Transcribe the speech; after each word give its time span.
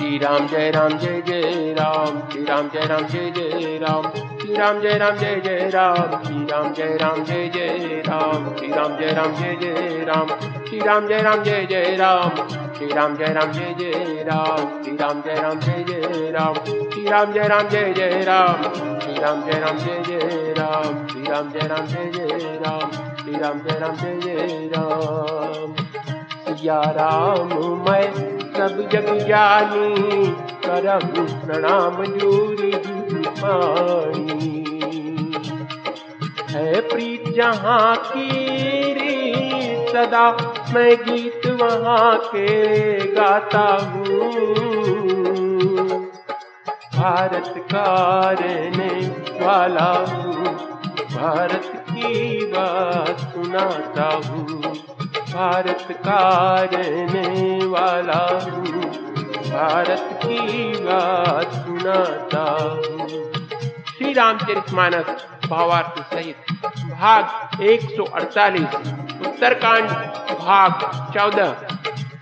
श्री 0.00 0.18
राम 0.18 0.46
जय 0.48 0.70
राम 0.70 0.92
जय 0.98 1.20
जय 1.26 1.72
राम 1.78 2.20
श्री 2.30 2.44
राम 2.44 2.68
जय 2.68 2.86
राम 2.86 3.06
जय 3.06 3.30
जय 3.30 3.78
राम 3.78 4.02
श्री 4.12 4.54
राम 4.56 4.80
जय 4.80 4.96
राम 4.98 5.16
जय 5.16 5.40
जय 5.44 5.70
राम 5.74 6.22
श्री 6.22 6.44
राम 6.46 6.72
जय 6.74 6.94
राम 6.96 7.24
जय 7.24 7.34
जय 7.42 7.98
राम 7.98 8.54
श्री 8.58 8.70
राम 8.70 8.96
जय 8.96 9.12
राम 9.22 9.42
जय 9.42 9.56
जय 9.60 9.96
राम 9.98 10.28
श्री 10.68 10.78
राम 10.78 10.78
जय 10.78 10.92
राम 10.92 11.12
जय 11.42 11.64
जय 11.68 11.96
राम 11.98 12.26
श्री 12.78 12.86
राम 12.96 13.14
जय 13.16 13.32
राम 13.32 13.50
जय 13.52 13.84
जय 13.84 14.22
राम 14.24 14.54
श्री 14.84 14.96
राम 14.96 15.22
जय 15.22 15.36
राम 15.44 15.60
जय 15.68 15.82
जय 15.84 16.32
राम 16.32 16.54
श्री 16.90 17.08
राम 17.10 17.32
जय 17.32 17.48
राम 17.48 17.68
जय 17.68 17.92
जय 17.92 18.24
राम 18.24 18.62
श्री 19.00 19.20
राम 19.20 19.42
जय 19.44 19.58
राम 19.58 19.78
जय 19.78 20.02
जय 20.08 20.54
राम 20.58 21.06
श्री 21.08 21.24
राम 21.30 21.50
जय 21.52 21.68
राम 21.68 21.86
जय 21.86 22.10
जय 22.14 22.58
राम 22.64 22.90
श्री 23.22 23.38
राम 23.38 23.60
जय 23.60 23.78
राम 23.78 23.96
जय 23.96 24.20
जय 24.24 24.70
राम 24.74 25.74
सिया 26.56 26.80
राम 26.96 27.58
मैं 27.88 28.39
सब 28.60 28.90
जग 28.92 29.26
जानी 29.28 30.26
करहु 30.66 31.22
प्रणाम 31.46 32.04
जोरी 32.04 32.72
पानी। 33.28 34.64
है 36.50 36.80
प्रीत 36.80 37.24
जहाँ 37.36 37.96
की 37.96 38.50
सदा 39.92 40.32
मैं 40.74 40.96
गीत 40.96 41.46
वहाँ 41.46 42.18
के 42.18 42.48
गाता 43.12 43.92
हूँ। 43.92 44.44
भारत 46.94 47.54
का 47.58 48.30
रहने 48.30 49.08
वाला 49.44 49.92
हूँ, 50.12 50.44
भारत 51.14 51.86
की 51.90 52.44
बात 52.46 53.20
सुनाता 53.20 54.28
हूँ। 54.28 54.89
भारत 55.30 55.86
का 55.90 56.60
रहने 56.74 57.66
वाला 57.66 58.50
हूँ। 58.50 58.82
भारत 59.50 60.20
की 60.24 60.72
बात 60.78 61.52
सुनाता 61.52 62.42
हूँ। 62.62 63.32
श्री 63.98 64.12
रामचरित 64.12 64.72
मानस 64.72 65.26
भावार्थ 65.50 66.02
सहित 66.14 66.36
भाग 66.90 67.26
148 67.62 68.76
उत्तरकांड 69.26 69.90
भाग 70.38 70.72
14 71.14 71.48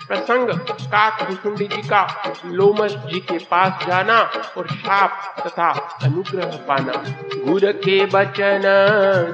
प्रसंग 0.08 0.48
काक 0.68 1.22
भुसुंडी 1.22 1.66
जी 1.66 1.82
का 1.82 2.32
लोमस 2.46 2.90
जी 2.90 3.20
के 3.20 3.38
पास 3.38 3.86
जाना 3.86 4.20
और 4.58 4.66
शाप 4.66 5.34
तथा 5.46 5.98
अनुग्रह 6.04 6.56
पाना। 6.68 6.92
गुर 7.44 7.72
के 7.72 8.06
बचन 8.06 8.62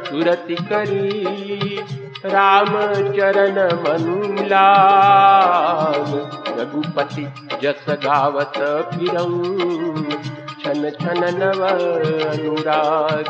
सुरति 0.09 0.55
करी। 0.55 2.04
राम 2.25 2.67
चरण 3.17 3.57
मनुलाग 3.81 4.53
रघुपति 6.59 7.25
जस 7.63 7.85
गावत 8.05 8.55
फिरऊं 8.93 10.05
छन 10.63 10.89
छन 10.91 11.21
नव 11.35 11.61
अनुराग। 11.65 13.29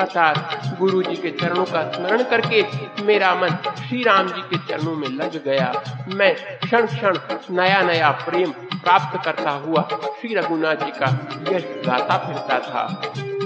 अर्थात 0.00 0.36
गुरु 0.78 1.02
जी 1.02 1.16
के 1.16 1.30
चरणों 1.30 1.64
का 1.64 1.82
स्मरण 1.90 2.22
करके 2.22 2.62
मेरा 3.02 3.34
मन 3.34 3.56
श्री 3.78 4.02
राम 4.02 4.28
जी 4.28 4.42
के 4.42 4.58
चरणों 4.68 4.94
में 4.96 5.08
लग 5.08 5.34
गया। 5.44 5.68
मैं 6.14 6.32
क्षण 6.58 6.86
क्षण 6.86 7.18
नया 7.50 7.80
नया 7.82 8.10
प्रेम 8.24 8.50
प्राप्त 8.76 9.24
करता 9.24 9.50
हुआ 9.50 9.82
श्री 10.20 10.34
रघुनाथ 10.34 10.76
जी 10.76 10.92
का 11.02 11.08
यश 11.50 11.64
गाता 11.86 12.18
फिरता 12.18 12.58
था। 12.68 12.82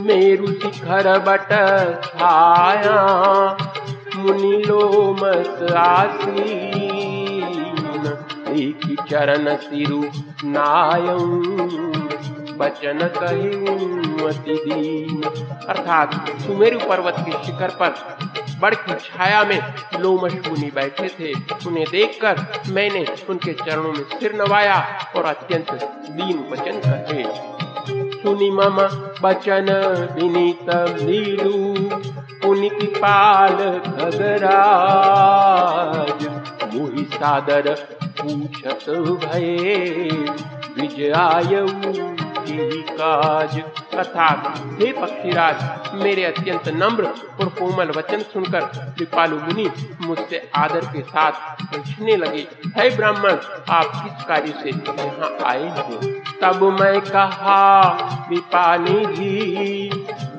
मेरु 0.02 0.46
शिखर 0.52 1.06
बट 1.18 1.50
छाया 2.04 2.98
मुनि 4.16 4.62
लोमस 4.66 5.72
आसीन। 5.72 7.00
एक 8.50 8.96
चरण 9.10 9.56
सिरु 9.56 10.04
नायऊ, 10.44 11.42
बचन 12.58 12.98
अति 12.98 14.52
दीन। 14.52 15.22
अर्थात 15.68 16.30
सुमेरु 16.40 16.78
पर्वत 16.78 17.16
के 17.18 17.32
शिखर 17.44 17.68
पर 17.68 18.18
बड़ 18.60 18.74
की 18.74 18.94
छाया 18.94 19.44
में 19.44 19.74
लोमश 20.00 20.32
मुनि 20.32 20.70
बैठे 20.74 21.08
थे। 21.08 21.32
उन्हें 21.66 21.86
देखकर 21.90 22.62
मैंने 22.68 23.06
उनके 23.30 23.52
चरणों 23.52 23.92
में 23.92 24.04
सिर 24.04 24.42
नवाया 24.42 24.98
और 25.16 25.24
अत्यंत 25.24 25.72
दीन 26.10 26.48
वचन 26.52 26.80
कहे। 26.84 27.69
सुनि 28.22 28.50
मम 28.50 28.76
बचन 29.22 29.68
विनीत 30.14 30.66
नीलू 31.02 31.52
पुनि 32.42 32.68
पाल 32.96 33.56
खगराज। 33.86 34.50
मोहि 36.74 37.04
सादर 37.04 37.74
पूछत 38.20 38.84
भये 39.24 39.76
विजयायऊ। 40.76 41.66
काज 42.92 43.54
अर्थात 43.94 44.40
हे 44.80 44.92
पक्षीराज 44.92 45.56
मेरे 45.94 46.24
अत्यंत 46.24 46.68
नम्र 46.68 47.04
और 47.40 47.48
कोमल 47.48 47.88
वचन 47.96 48.20
सुनकर 48.32 48.62
कृपालु 48.98 49.36
मुनि 49.36 49.66
मुझसे 50.00 50.38
आदर 50.56 50.84
के 50.84 51.02
साथ 51.02 51.32
पूछने 51.62 52.16
लगे, 52.16 52.42
हे 52.78 52.86
ब्राह्मण, 52.96 53.34
आप 53.70 53.92
किस 53.94 54.16
कार्य 54.26 54.52
से 54.62 54.70
यहाँ 54.70 55.30
आए 55.44 55.68
हो? 55.68 55.96
तब 56.42 56.58
मैं 56.80 57.00
कहा 57.00 57.60
विपाली 58.30 59.00
जी, 59.06 59.34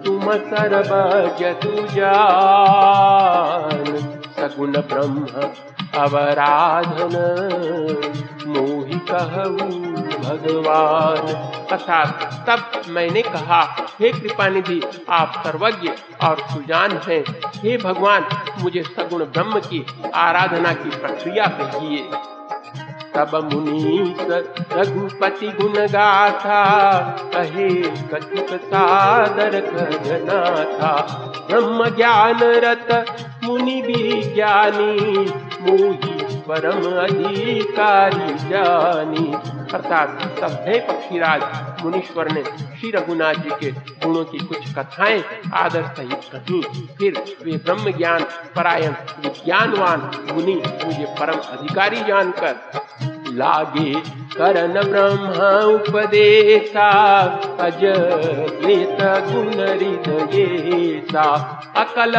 तुम 0.06 0.26
सर्व 0.32 0.92
जतु 1.40 1.74
जान 1.96 3.86
सगुण 4.38 4.72
ब्रह्म 4.72 5.20
अवराधन, 6.02 7.16
मोहि 8.48 8.81
कहू, 9.14 9.54
भगवान। 10.24 11.34
अर्थात 11.72 12.46
तब 12.50 12.82
मैंने 12.90 13.22
कहा, 13.22 13.62
हे 14.00 14.12
कृपानिधि, 14.12 14.82
आप 15.10 15.34
सर्वज्ञ 15.38 15.90
और 16.24 16.40
सुजान 16.40 16.92
हैं। 16.92 17.24
हे 17.56 17.78
भगवान, 17.78 18.26
मुझे 18.62 18.84
सगुण 18.84 19.24
ब्रह्म 19.24 19.60
की 19.60 19.86
आराधना 20.16 20.74
की 20.74 20.90
प्रक्रिया 20.90 21.46
कहिए। 21.46 22.10
तब 23.16 23.50
मुनीस 23.54 24.20
रघुपति 24.74 25.48
गुण 25.48 25.74
गाथा 25.88 26.62
कहे 27.34 27.70
कथित 27.82 28.62
सादर 28.62 29.60
खजना 29.62 30.64
था 30.78 30.94
ब्रह्म 31.50 31.96
ज्ञान 31.96 32.40
रत 32.44 33.16
मुनि 33.44 33.82
विज्ञानी 33.82 35.26
मोही 35.62 36.21
परम 36.48 36.80
अधिकारी 37.00 38.34
जानी 38.50 39.26
अर्थात 39.74 40.22
सभ्य 40.40 40.80
पक्षीराज 40.80 41.42
मुनीश्वर 41.84 42.32
ने 42.32 42.44
श्री 42.80 42.92
रघुनाथ 42.92 43.34
जी 43.34 43.50
के 43.60 43.72
गुणों 43.72 44.24
की 44.26 44.38
कुछ 44.38 44.74
कथाएँ 44.76 45.24
आदर 45.54 45.84
सहित 45.98 46.30
कही। 46.32 46.62
फिर 46.98 47.24
वे 47.44 47.58
ब्रह्म 47.58 47.92
ज्ञान 47.92 48.24
परायण 48.56 48.92
विज्ञानवान 49.20 50.00
मुनि, 50.32 50.56
मुझे 50.86 51.06
परम 51.20 51.40
अधिकारी 51.58 52.04
जानकर 52.04 52.60
लागे। 53.32 53.94
करण 54.38 54.74
ब्रह्म 54.74 55.28
उपदेशा 55.74 56.90
अज 57.60 57.84
वेत 58.66 58.98
गुण 59.02 59.60
हृदयेशा 59.68 61.24
अकल 61.78 62.14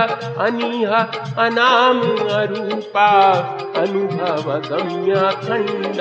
अनिह 0.44 0.92
अनाम 1.38 2.00
अरूपा, 2.30 3.08
अनुभव 3.76 4.52
गम्य 4.70 5.14
खंड 5.42 5.96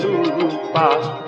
रूपा। 0.00 0.86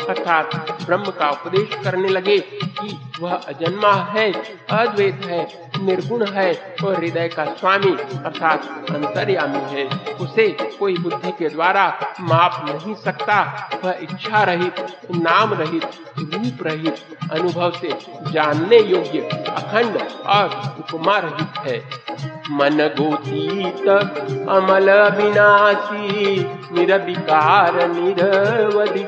अर्थात 0.09 0.79
ब्रह्म 0.87 1.05
का 1.05 1.31
उपदेश 1.31 1.69
करने 1.85 2.09
लगे। 2.09 2.66
कि 2.83 2.99
वह 3.21 3.33
अजन्मा 3.33 3.93
है, 3.93 4.33
अद्वैत 4.71 5.21
है, 5.25 5.71
निर्गुण 5.83 6.27
है 6.27 6.77
और 6.85 6.95
हृदय 6.95 7.29
का 7.29 7.45
स्वामी 7.45 7.91
अर्थात 8.25 8.65
अंतर्यामी 8.91 9.59
है। 9.59 10.15
उसे 10.15 10.49
कोई 10.79 10.97
बुद्धि 10.97 11.31
के 11.31 11.49
द्वारा 11.49 11.99
माप 12.21 12.67
नहीं 12.69 12.95
सकता। 12.95 13.71
वह 13.85 13.99
इच्छा 14.03 14.43
रहित, 14.43 14.75
नाम 15.15 15.55
रहित, 15.55 15.85
रूप 16.19 16.67
रहित, 16.67 16.97
अनुभव 17.33 17.71
से 17.71 17.89
जानने 18.33 18.79
योग्य, 18.79 19.19
अखंड 19.49 19.97
और 20.27 20.77
उपमा 20.79 21.19
रहित 21.19 21.67
है। 21.67 22.07
मन 22.51 22.95
गोतीत, 23.01 23.89
अमल 24.49 24.91
विनाशी 24.91 26.45
निरविकार 26.73 27.89
निरवधि 27.89 29.07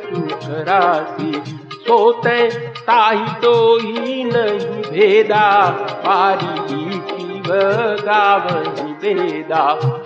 राशि 0.62 1.60
सोते 1.88 2.50
ताही 2.78 3.34
तो 3.42 3.52
ही 3.78 4.24
नहीं 4.24 4.82
भेदा, 4.82 5.70
पारी 6.04 6.98
की 7.10 7.26
गावही 7.48 8.92
वेदा 9.02 9.60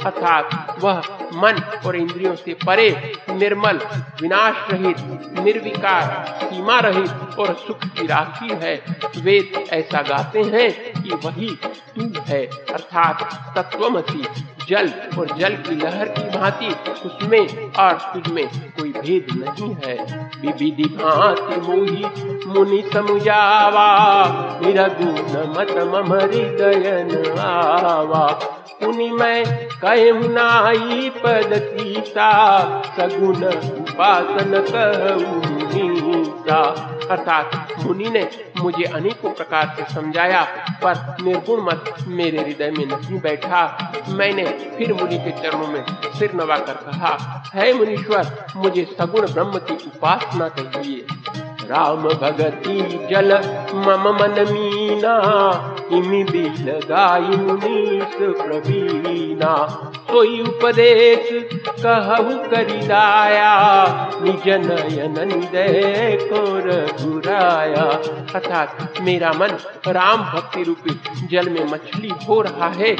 अर्थात 0.06 0.76
वह 0.82 0.98
मन 1.34 1.60
और 1.86 1.96
इंद्रियों 1.96 2.34
से 2.36 2.54
परे, 2.66 2.90
निर्मल 3.30 3.80
विनाश 4.20 4.70
रहित 4.70 4.96
निर्विकार 5.38 6.04
सीमा 6.42 6.78
रहित 6.80 7.38
और 7.38 7.54
सुख 7.56 7.84
की 7.86 8.06
राशि 8.06 8.54
है। 8.62 8.74
वेद 9.18 9.64
ऐसा 9.72 10.02
गाते 10.02 10.42
हैं 10.44 10.70
कि 11.02 11.14
वही 11.24 11.50
तू 11.96 12.22
है, 12.28 12.44
अर्थात 12.72 13.22
तत्वमसी 13.58 14.24
जल 14.68 14.88
और 15.18 15.36
जल 15.38 15.54
की 15.56 15.74
लहर 15.76 16.08
की 16.08 16.28
भांति 16.38 16.68
उसमें 17.06 17.72
और 17.72 17.98
तुझमें 18.14 18.46
कोई 18.78 18.92
भेद 18.92 19.26
नहीं 19.36 19.74
है। 19.84 19.96
विविधि 20.40 20.84
भांति 20.84 21.60
मोही 21.60 22.04
मुनि 22.46 22.82
समुजावा 22.92 23.86
निरगुण 24.62 25.12
मत 25.52 25.74
मम 25.92 26.14
हृदयन 26.14 27.38
आवा। 27.40 28.26
पुनि 28.80 29.10
मैं 29.10 29.44
कहूँ 29.84 30.32
नाई 30.32 31.10
पद 31.16 31.52
सीता 31.64 32.30
सगुण 32.96 33.44
उपासन 33.44 34.64
कहूँ 34.70 35.52
अर्थात 37.10 37.68
मुनि 37.84 38.10
ने 38.10 38.30
मुझे 38.56 38.84
अनेकों 38.84 39.30
प्रकार 39.30 39.74
से 39.76 39.94
समझाया, 39.94 40.42
पर 40.84 41.16
निर्गुण 41.24 41.62
मत 41.62 41.94
मेरे 42.08 42.38
हृदय 42.38 42.70
में 42.70 42.86
नहीं 42.86 43.20
बैठा। 43.20 43.92
मैंने 44.08 44.44
फिर 44.44 44.92
मुनि 44.92 45.18
के 45.18 45.30
चरणों 45.30 45.66
में 45.66 45.84
सिर 46.18 46.34
नवा 46.34 46.58
कर 46.58 46.72
कहा, 46.72 47.42
है 47.54 47.72
मुनीश्वर, 47.72 48.46
मुझे 48.56 48.84
सगुण 48.98 49.32
ब्रह्म 49.32 49.58
की 49.58 49.74
उपासना 49.74 50.48
कहिए। 50.48 51.06
राम 51.72 52.02
भगति 52.02 53.06
जल, 53.10 53.32
मम 53.74 54.08
मन 54.14 54.46
मीना। 54.52 55.14
इमि 55.92 56.24
बिल 56.24 56.80
मुनीस 57.36 58.16
प्रवीणा। 58.20 59.54
सोई 60.10 60.40
उपदेश 60.40 61.28
कहु 61.68 62.50
करिदाया 62.50 63.52
निज 64.22 64.48
नयन 64.48 65.28
निदय 65.28 66.18
कोर 66.22 66.86
घुराया 67.00 67.84
अर्थात 68.34 68.94
मेरा 69.00 69.32
मन 69.32 69.58
राम 69.88 70.22
भक्ति 70.22 70.62
रूपी 70.62 71.00
जल 71.26 71.48
में 71.48 71.64
मछली 71.64 72.12
हो 72.28 72.40
रहा 72.40 72.68
है, 72.68 72.92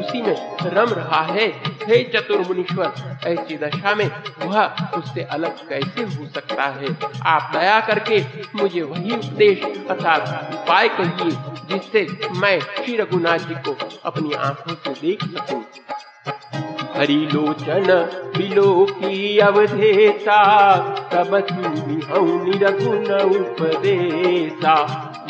उसी 0.00 0.22
में 0.22 0.56
रम 0.62 0.88
रहा 0.88 1.22
है। 1.22 1.69
हे 1.82 2.02
चतुर 2.04 2.40
मुनीश्वर 2.40 3.18
ऐसी 3.26 3.56
दशा 3.56 3.94
में 3.94 4.06
वह 4.38 4.66
उससे 4.98 5.22
अलग 5.22 5.68
कैसे 5.68 6.02
हो 6.02 6.26
सकता 6.26 6.66
है? 6.66 6.96
आप 7.26 7.50
दया 7.52 7.80
करके 7.80 8.20
मुझे 8.54 8.82
वही 8.82 9.16
उपदेश 9.16 9.64
अर्थात 9.90 10.54
उपाय 10.54 10.88
कहिए, 10.88 11.30
जिससे 11.68 12.06
मैं 12.40 12.58
श्री 12.60 12.96
रघुनाथ 12.96 13.38
जी 13.38 13.54
को 13.54 13.76
अपनी 14.04 14.32
आँखों 14.32 14.74
से 14.74 15.00
देख 15.00 15.24
सकूँ। 15.24 16.69
हरिलोचन 17.00 17.86
की 18.36 19.38
अवधेता 19.38 20.40
तब 21.12 21.34
निरगुण 22.44 23.08
उपदेशा 23.36 24.74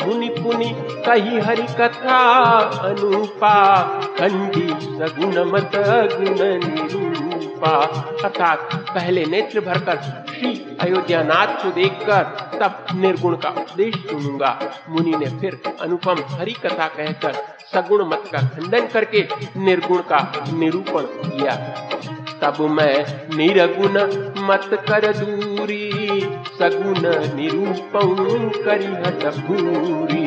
मुनि 0.01 0.29
पुनि 0.39 0.69
कही 1.05 1.39
हरि 1.39 1.67
कथा 1.79 2.19
अनुपा 2.89 3.55
खंडी 4.19 4.67
सगुण 4.81 5.35
मत 5.51 5.71
गुण 6.13 6.43
निरूपा। 6.65 7.75
अर्थात 8.23 8.75
पहले 8.75 9.25
नेत्र 9.25 9.61
भरकर 9.61 10.01
श्री 10.29 10.77
अयोध्या 10.81 11.23
नाथ 11.23 11.61
को 11.63 11.71
देखकर 11.71 12.40
तब 12.61 12.85
निर्गुण 12.95 13.35
का 13.35 13.49
उपदेश 13.49 13.95
सुनूँगा। 13.95 14.49
मुनि 14.89 15.11
ने 15.11 15.25
फिर 15.25 15.61
अनुपम 15.81 16.15
हरि 16.29 16.51
कथा 16.51 16.87
कहकर 16.87 17.33
सगुण 17.73 18.05
मत 18.05 18.23
का 18.31 18.39
खंडन 18.39 18.87
करके 18.87 19.27
निर्गुण 19.57 19.97
का 20.01 20.19
निरूपण 20.53 21.01
किया। 21.01 21.55
तब 22.41 22.61
मैं 22.61 22.95
निरगुण 23.37 23.97
मत 24.43 24.69
कर 24.89 25.13
दूरी, 25.13 25.91
सगुण 26.59 27.01
निरूपण 27.35 28.49
करी 28.63 28.85
हट 28.85 29.35
भूरी 29.35 30.25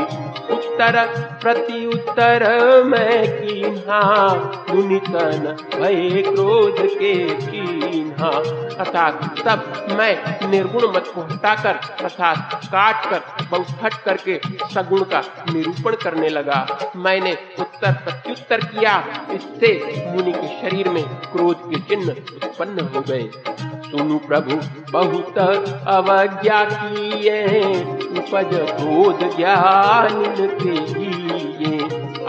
उत्तर, 0.75 1.07
प्रति 1.43 1.87
उत्तर 1.87 2.51
मैं 2.85 3.41
कीन्हा। 3.41 4.35
मुनितन 4.71 5.57
भय 5.81 6.23
क्रोध 6.23 6.77
के 6.81 7.35
कीन्हा। 7.35 8.29
अर्थात 8.81 9.41
तब 9.41 9.87
मैं 9.99 10.49
निर्गुण 10.51 10.83
मत 10.93 11.13
को 11.15 11.21
हटाकर, 11.21 11.75
अर्थात 12.05 12.61
काट 12.65 13.11
कर 13.11 13.45
बहुत 13.51 13.67
हट 13.83 13.95
करके 13.95 14.41
सगुण 14.75 15.01
का 15.01 15.23
निरूपण 15.53 15.97
करने 15.97 16.29
लगा। 16.29 16.93
मैंने 16.97 17.39
उत्तर, 17.59 17.93
प्रत्युत्तर 17.93 18.61
किया। 18.61 19.27
इससे 19.31 20.05
मुनि 20.17 20.33
के 20.33 20.47
शरीर 20.61 20.89
में 20.89 21.05
क्रोध 21.05 21.71
के 21.71 21.81
चिन्ह 21.81 22.09
उत्पन्न 22.09 22.81
हो 22.95 23.01
गए। 23.01 23.31
सुनु 23.85 24.19
प्रभु, 24.19 24.57
बहुत 24.93 25.39
अवज्ञा 25.39 26.65
किए, 26.73 27.43
उपज 28.19 28.55
बोध 28.81 29.37
ज्ञान 29.37 30.23
के 30.63 30.75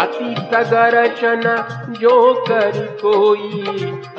अति 0.04 0.36
सगरशन 0.52 1.44
जो 2.00 2.34
कर 2.48 2.80
कोई 3.02 3.76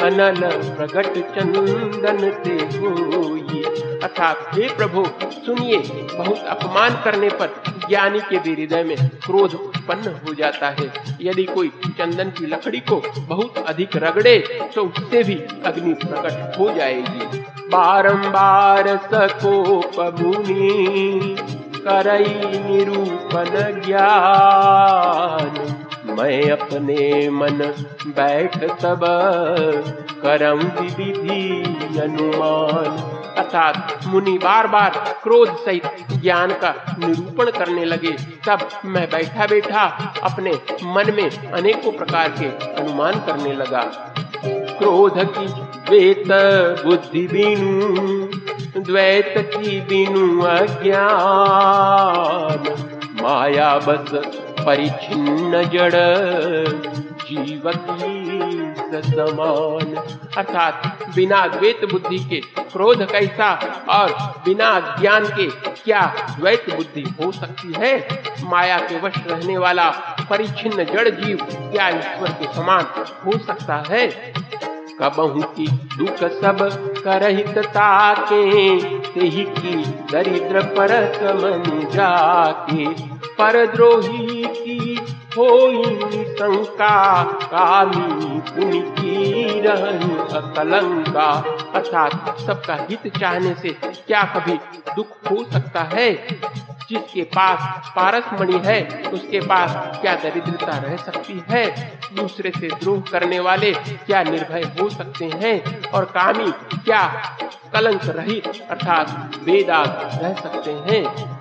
अनल 0.06 0.40
प्रकट 0.76 1.18
चंदन 1.34 2.30
ते 2.44 2.56
होई 2.76 3.62
अर्थात, 4.06 4.50
हे 4.54 4.76
प्रभु, 4.76 5.06
सुनिए, 5.22 6.08
बहुत 6.14 6.38
अपमान 6.38 7.00
करने 7.04 7.28
पर 7.28 7.62
ज्ञानी 7.88 8.20
के 8.20 8.38
भी 8.38 8.54
हृदय 8.54 8.84
में 8.84 9.08
क्रोध 9.08 9.54
उत्पन्न 9.54 10.20
हो 10.28 10.34
जाता 10.34 10.70
है। 10.70 10.92
यदि 11.20 11.44
कोई 11.44 11.68
चंदन 11.68 12.30
की 12.30 12.46
लकड़ी 12.46 12.80
को 12.80 13.02
बहुत 13.18 13.64
अधिक 13.66 13.96
रगड़े 13.96 14.68
तो 14.74 14.82
उससे 14.82 15.22
भी 15.22 15.42
अग्नि 15.64 15.94
प्रकट 15.94 16.58
हो 16.58 16.70
जाएगी। 16.70 17.44
बारंबार 17.68 18.88
सकोप 18.88 19.92
करई 21.88 22.58
निरूपण 22.58 23.80
ज्ञान। 23.80 25.85
मैं 26.16 26.50
अपने 26.50 27.30
मन 27.30 27.74
बैठ 28.06 28.56
तब 28.56 29.00
करम 30.22 30.58
विधि 30.58 32.00
अनुमान। 32.00 33.12
अर्थात 33.38 34.00
मुनि 34.06 34.30
बार 34.30 34.66
बार 34.66 35.18
क्रोध 35.22 35.56
सहित 35.56 35.82
ज्ञान 36.12 36.50
का 36.50 36.96
निरूपण 36.98 37.50
करने 37.50 37.84
लगे। 37.84 38.16
तब 38.46 38.68
मैं 38.84 39.10
बैठा 39.10 39.46
बैठा 39.46 40.12
अपने 40.22 40.60
मन 40.84 41.14
में 41.14 41.52
अनेकों 41.52 41.92
प्रकार 41.92 42.28
के 42.28 42.74
अनुमान 42.74 43.14
करने 43.14 43.52
लगा। 43.52 44.14
क्रोध 44.46 45.18
की 45.18 45.48
द्वेत 45.48 46.24
बुद्धि 46.86 47.26
बिनु, 47.26 48.82
द्वैत 48.82 49.34
की 49.38 49.80
बिनु 49.80 50.42
अज्ञान। 50.42 52.76
माया 53.22 53.78
बस 53.78 54.45
परिचिन्न 54.66 55.62
जड़ 55.64 55.94
जीवती 57.26 58.36
समान 58.94 59.96
अर्थात 60.36 60.98
बिना 61.16 61.46
द्वैत 61.46 61.80
बुद्धि 61.92 62.18
के 62.18 62.40
क्रोध 62.62 63.10
कैसा 63.10 63.52
और 63.88 64.12
बिना 64.44 64.96
ज्ञान 65.00 65.24
के 65.24 65.46
क्या 65.84 66.14
द्वैत 66.38 66.66
बुद्धि 66.76 67.02
हो 67.02 67.32
सकती 67.32 67.72
है? 67.76 68.08
माया 68.44 68.78
के 68.78 69.00
वश 69.00 69.14
रहने 69.26 69.58
वाला 69.58 69.90
परिचिन्न 70.30 70.84
जड़ 70.84 71.08
जीव 71.08 71.38
क्या 71.52 71.88
ईश्वर 71.88 72.28
के 72.28 72.54
समान 72.54 72.86
हो 73.26 73.38
सकता 73.38 73.84
है? 73.90 74.06
कबहू 75.02 75.42
की 75.42 75.66
दुख 75.66 76.16
सब 76.16 76.58
करहित 77.04 77.58
ताके 77.58 78.80
तेही 79.00 79.42
की 79.42 79.76
दरिद्र 80.12 80.62
पर 80.62 80.92
मन 81.34 81.90
जाके। 81.90 83.15
पर 83.38 83.66
द्रोही 83.66 84.44
की 84.44 84.94
हो 85.36 85.84
शंका 86.38 87.22
कामी 87.22 88.40
पुण्य 88.40 89.06
अर्थात 91.74 92.38
सबका 92.40 92.86
हित 92.90 93.18
चाहने 93.18 93.54
से 93.54 93.68
क्या 93.84 94.22
कभी 94.22 94.58
दुख 94.96 95.06
हो 95.30 95.44
सकता 95.52 95.80
है? 95.80 96.14
जिसके 96.88 97.22
पास 97.22 97.88
पारस 97.96 98.24
मणि 98.40 98.60
है, 98.64 99.02
उसके 99.12 99.40
पास 99.40 99.98
क्या 100.00 100.14
दरिद्रता 100.14 100.78
रह 100.78 100.96
सकती 100.96 101.44
है? 101.50 101.98
दूसरे 102.12 102.50
से 102.50 102.68
द्रोह 102.68 103.00
करने 103.12 103.40
वाले 103.40 103.72
क्या 103.74 104.22
निर्भय 104.22 104.62
हो 104.62 104.88
सकते 104.88 105.24
हैं? 105.24 105.90
और 105.90 106.04
कामी 106.04 106.50
क्या 106.84 107.02
कलंक 107.72 108.00
रहित, 108.04 108.66
अर्थात 108.70 109.36
वेदात 109.42 110.10
रह 110.22 110.34
सकते 110.34 110.72
हैं? 110.72 111.36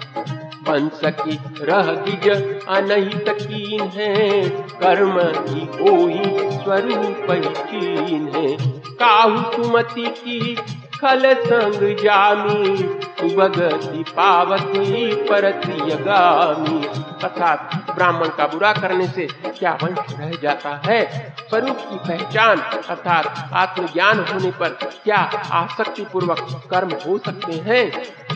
बन 0.68 0.90
सकी 0.90 1.40
रह 1.62 1.92
गिज 1.92 2.30
अनहित 2.68 3.26
कीन 3.30 3.82
है। 3.82 4.50
कर्म 4.50 5.20
की 5.24 5.66
कोई 5.66 6.22
स्वरूप 6.58 7.28
चीन 7.58 8.28
है। 8.36 8.58
काहु 8.94 9.52
सुमति 9.52 10.08
की 10.08 10.58
खल 11.06 11.34
संग 11.34 11.98
जामी 11.98 12.78
सुभगति 13.02 14.04
पावती 14.10 15.16
परतियगामी 15.16 16.86
अर्थात 17.24 17.92
ब्राह्मण 17.96 18.28
का 18.28 18.48
बुरा 18.48 18.74
करने 18.74 19.08
से 19.08 19.28
क्या 19.60 19.78
वंश 19.84 20.00
रह 20.20 20.32
जाता 20.44 20.82
है? 20.86 21.30
स्वरूप 21.50 21.78
की 21.78 21.96
पहचान, 21.96 22.58
अर्थात 22.90 23.50
आत्मज्ञान 23.54 24.20
होने 24.20 24.52
पर 24.52 24.70
क्या 25.04 25.18
आसक्ति 25.52 26.06
पूर्वक 26.14 26.62
कर्म 26.72 26.90
हो 26.90 27.18
सकते 27.18 27.54
हैं? 27.54 27.92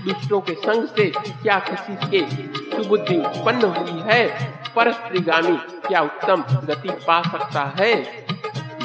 दूसरों 0.05 0.41
के 0.41 0.53
संग 0.53 0.87
से 0.87 1.11
क्या 1.19 1.59
किसी 1.59 1.95
के 1.95 2.25
सुबुद्धि 2.75 3.17
उत्पन्न 3.17 3.63
हुई 3.63 4.13
है? 4.13 4.53
परस्त्रीगामी 4.75 5.57
क्या 5.87 6.01
उत्तम 6.01 6.43
गति 6.65 6.89
पा 6.89 7.21
सकता 7.21 7.73
है? 7.79 8.25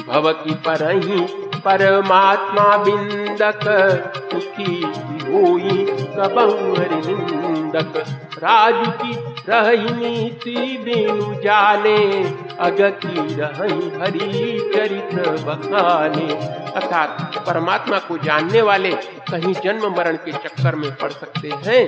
भव 0.07 0.31
की 0.31 0.53
परही 0.53 1.44
परमात्मा 1.65 2.77
बिंदक 2.77 3.63
सुखी 4.31 4.81
होई। 5.29 6.04
निंदक 6.17 7.93
राज 8.43 8.87
की 9.01 9.13
रही 9.49 9.89
नीति 9.91 10.77
बिनु 10.83 11.33
जाने, 11.41 11.97
अग 12.59 12.77
की 13.05 13.35
रही 13.35 13.89
हरी 13.99 14.59
चरित्र 14.75 15.31
बखाने 15.43 16.33
अर्थात 16.71 17.35
परमात्मा 17.47 17.99
को 17.99 18.17
जानने 18.17 18.61
वाले 18.61 18.91
कहीं 19.29 19.53
जन्म 19.53 19.87
मरण 19.97 20.15
के 20.15 20.31
चक्कर 20.31 20.75
में 20.75 20.95
पड़ 20.95 21.11
सकते 21.11 21.51
हैं, 21.65 21.85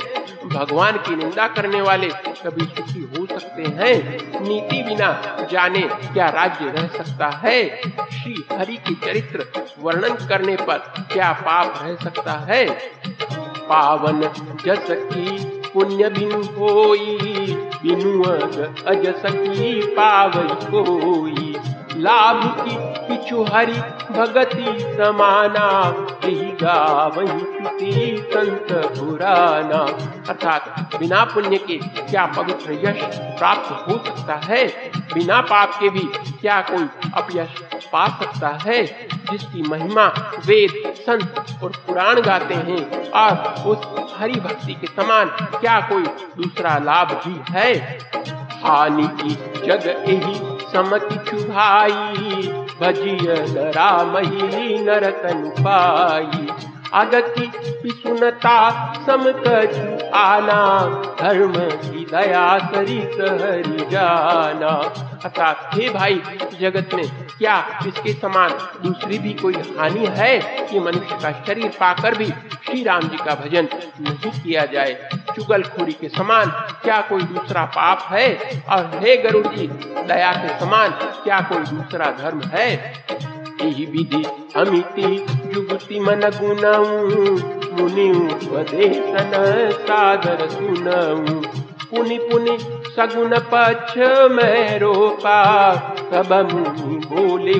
भगवान 0.49 0.97
की 0.97 1.15
निंदा 1.15 1.47
करने 1.47 1.81
वाले 1.81 2.09
कभी 2.43 2.65
सुखी 2.65 3.01
हो 3.01 3.25
सकते 3.25 3.63
हैं। 3.63 3.93
नीति 4.41 4.83
बिना 4.83 5.11
जाने 5.51 5.81
क्या 6.13 6.29
राज्य 6.29 6.71
रह 6.71 6.87
सकता 6.87 7.29
है? 7.43 7.81
श्री 8.13 8.45
हरि 8.51 8.77
की 8.77 8.95
चरित्र 8.95 9.45
वर्णन 9.79 10.27
करने 10.27 10.55
पर 10.55 10.77
क्या 11.13 11.31
पाप 11.31 11.83
रह 11.83 11.95
सकता 11.95 12.31
है? 12.31 12.65
पावन 13.69 14.21
जस 14.65 14.87
की 14.91 15.45
पुण्य 15.73 16.09
बिन 16.09 16.31
होई 16.57 17.17
बिनु 17.83 18.23
अज 18.23 19.07
सकी 19.25 19.81
पावई 19.95 20.55
कोई। 20.65 21.55
लाभ 21.97 22.41
की 22.59 22.75
पिछु 23.07 23.43
हरि 23.43 23.73
भगति 24.11 24.77
समाना। 24.79 25.67
यही 26.25 26.51
गावही 26.51 28.17
संत 28.29 28.67
पुराना 28.71 29.79
अर्थात 30.29 30.95
बिना 30.99 31.23
पुण्य 31.23 31.57
के 31.57 31.77
क्या 31.77 32.25
पवित्र 32.25 32.73
यश 32.73 33.19
प्राप्त 33.39 33.71
हो 33.71 34.03
सकता 34.05 34.33
है? 34.33 34.67
बिना 35.13 35.41
पाप 35.41 35.71
के 35.79 35.89
भी 35.89 36.09
क्या 36.41 36.61
कोई 36.61 36.89
अपयश 37.13 37.61
पा 37.91 38.07
सकता 38.07 38.59
है? 38.65 38.85
जिसकी 39.31 39.61
महिमा 39.61 40.05
वेद, 40.45 40.93
संत 40.95 41.45
और 41.63 41.69
पुराण 41.69 42.21
गाते 42.21 42.53
हैं, 42.53 43.11
और 43.11 43.63
उस 43.67 44.15
हरि 44.19 44.33
भक्ति 44.33 44.73
के 44.73 44.87
समान 44.87 45.25
क्या 45.61 45.79
कोई 45.79 46.03
दूसरा 46.37 46.77
लाभ 46.77 47.11
भी 47.11 47.41
है? 47.49 47.99
हानि 48.63 49.07
की 49.21 49.29
जग 49.67 50.05
यही 50.09 50.57
समकिछु 50.71 51.37
भाई 51.37 52.66
भजिय 52.81 53.35
राम 53.77 54.17
ही 54.17 54.77
नरतन 54.83 55.49
पाई 55.59 56.56
अगति 56.93 57.51
सुनता 57.87 58.69
समकछु 59.05 60.17
आना, 60.17 60.79
धर्म 61.21 61.53
की 61.59 62.05
दया 62.05 62.57
सरित 62.57 63.11
हरि 63.41 63.85
जाना। 63.91 65.03
अर्थात, 65.23 65.69
हे 65.73 65.89
भाई, 65.89 66.21
जगत 66.59 66.89
में 66.93 67.09
क्या 67.37 67.79
इसके 67.87 68.13
समान 68.13 68.49
दूसरी 68.83 69.19
भी 69.19 69.33
कोई 69.33 69.53
हानि 69.53 70.05
है 70.05 70.39
कि 70.39 70.79
मनुष्य 70.79 70.99
का 70.99 71.31
शरीर 71.31 71.67
पाकर 71.67 72.15
भी 72.15 72.25
श्री 72.25 72.83
राम 72.83 73.01
जी 73.01 73.17
का 73.17 73.35
भजन 73.35 73.67
नहीं 74.01 74.31
किया 74.31 74.65
जाए? 74.65 75.09
चुगलखोरी 75.35 75.93
के 75.93 76.09
समान 76.09 76.45
क्या 76.83 77.01
कोई 77.01 77.21
दूसरा 77.21 77.65
पाप 77.65 78.07
है? 78.11 78.35
और 78.69 78.91
हे 79.03 79.17
गरुड़ 79.17 79.47
जी, 79.47 79.67
दया 80.07 80.31
के 80.31 80.59
समान 80.59 80.89
क्या 81.23 81.41
कोई 81.41 81.63
दूसरा 81.63 82.05
धर्म 82.05 82.41
है? 82.41 82.93
विधि 83.65 84.23
अमिति 84.55 85.25
जुगति 85.53 85.99
मन 85.99 86.19
गुणऊ 86.19 86.83
मुनि 87.77 88.09
उपदेशन 88.11 89.31
सादर 89.71 90.47
सुनऊ। 90.49 91.41
पुनि 91.91 92.17
पुनि 92.17 92.57
सगुन 92.97 93.37
पक्ष 93.53 93.97
में 94.31 94.79
रोपा, 94.79 95.41
सब 96.11 96.31
मुनि 96.53 96.95
बोले 97.05 97.53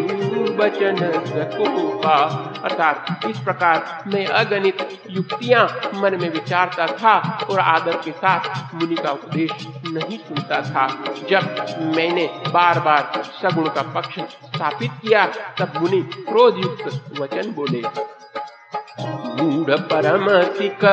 वचन 0.56 0.96
सकोपा 1.26 2.16
अर्थात 2.64 3.26
इस 3.30 3.40
प्रकार 3.40 4.04
मैं 4.08 4.26
अगणित 4.26 4.78
युक्तियाँ 5.10 5.66
मन 5.94 6.18
में 6.22 6.30
विचारता 6.30 6.88
था 6.88 7.16
और 7.50 7.60
आदर 7.60 7.98
के 7.98 8.12
साथ 8.12 8.74
मुनि 8.76 8.96
का 8.96 9.12
उपदेश 9.12 9.68
नहीं 9.88 10.18
सुनता 10.18 10.62
था। 10.62 10.88
जब 11.30 11.94
मैंने 11.96 12.26
बार 12.48 12.80
बार 12.80 13.24
सगुण 13.42 13.70
का 13.70 13.82
पक्ष 13.96 14.20
स्थापित 14.20 14.92
किया, 15.02 15.26
तब 15.60 15.82
मुनि 15.82 16.02
क्रोध 16.02 16.58
युक्त 16.58 17.20
वचन 17.20 17.52
बोले। 17.52 17.84
मूढ़ 19.02 19.76
परम 19.80 20.28
सिख 20.54 20.86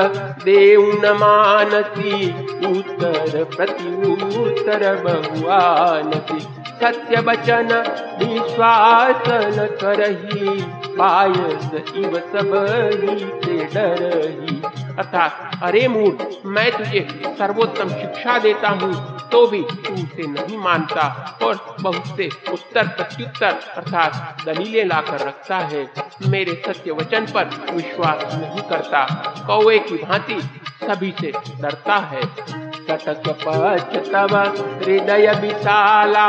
देव 0.45 0.81
न 1.05 1.17
मानसी 1.17 2.29
उत्तर 2.67 3.45
प्रति 3.57 3.95
उत्तर 4.43 4.95
बहुआनसी। 5.05 6.64
सत्य 6.75 7.21
वचन 7.21 7.69
विश्वास 8.19 9.23
न 9.29 9.67
करही 9.81 10.63
पायस 10.97 11.95
इव 11.95 12.19
सब 12.19 12.67
ही 12.95 13.19
से 13.19 13.65
डरही। 13.65 14.63
अर्थात, 14.99 15.61
अरे 15.63 15.89
मूड, 15.89 16.19
मैं 16.47 16.79
तुझे 16.79 17.23
सर्वोत्तम 17.25 17.89
शिक्षा 17.89 18.39
देता 18.39 18.69
हूँ 18.69 19.15
तो 19.29 19.47
भी 19.47 19.63
तू 19.63 19.95
उसे 19.95 20.27
नहीं 20.27 20.59
मानता 20.59 21.39
और 21.43 21.77
बहुत 21.81 22.17
से 22.17 22.29
उत्तर 22.53 22.87
प्रत्युत्तर, 22.87 23.55
अर्थात 23.77 24.37
दलीलें 24.47 24.85
लाकर 24.85 25.19
रखता 25.19 25.59
है, 25.59 25.91
मेरे 26.29 26.63
सत्य 26.67 26.91
वचन 26.91 27.27
पर 27.27 27.45
विश्वास 27.73 28.35
नहीं 28.35 28.63
करता। 28.63 29.05
कौवे 29.47 29.79
की 29.79 29.95
भांति 29.95 30.41
सभी 30.85 31.15
से 31.21 31.33
डरता 31.61 31.97
है। 31.97 32.64
सटक 32.85 34.13
तव 34.13 34.37
हृदय 34.85 35.39
विशाला, 35.41 36.29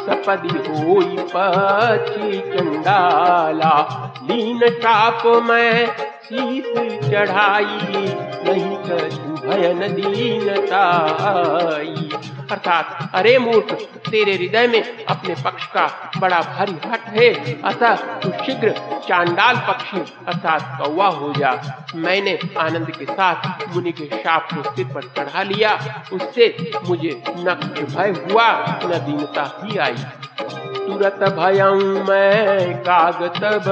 सपदि 0.00 0.48
होई 0.48 1.16
पची 1.18 2.40
चंडाला। 2.40 3.88
लीन 4.22 4.60
टाप 4.60 5.22
में 5.26 5.86
शीत 6.24 7.10
चढ़ाई, 7.10 8.14
नहीं 8.46 8.76
कछु 8.76 9.46
भयन 9.46 9.94
दीनताई 9.94 12.08
अर्थात, 12.50 13.10
अरे 13.14 13.38
मूर्ख 13.38 13.88
तेरे 14.10 14.34
हृदय 14.34 14.66
में 14.66 15.04
अपने 15.04 15.34
पक्ष 15.44 15.66
का 15.66 16.10
बड़ा 16.18 16.40
भारी 16.40 16.72
हट 16.72 17.00
है। 17.00 17.62
अतः 17.62 17.96
तू 17.96 18.30
शीघ्र 18.30 18.74
चांडाल 19.08 19.56
पक्षी 19.56 20.04
अर्थात 20.28 20.82
कौवा 20.82 21.06
हो 21.06 21.32
जा। 21.32 21.84
मैंने 21.94 22.38
आनंद 22.58 22.90
के 22.90 23.04
साथ 23.04 23.74
मुनि 23.74 23.92
के 23.92 24.04
शाप 24.04 24.52
को 24.52 24.62
सिर 24.62 24.86
पर 24.86 25.02
चढ़ा 25.02 25.42
लिया। 25.42 26.02
उससे 26.12 26.70
मुझे 26.88 27.22
न 27.28 27.70
भय 27.96 28.08
हुआ, 28.08 28.80
न 28.84 28.94
दीनता 29.06 29.60
ही 29.64 29.78
आई। 29.78 29.96
तुरत 30.86 31.14
भयं 31.14 32.08
मैं 32.08 32.78
कागतब 32.78 33.64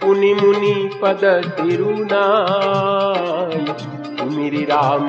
पुनि 0.00 0.34
मुनि 0.34 0.98
पद 1.02 1.52
तिरुनाय 1.60 4.03
मेरी 4.34 4.64
राम, 4.64 5.08